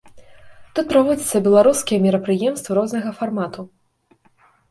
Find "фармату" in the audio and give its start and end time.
3.21-3.61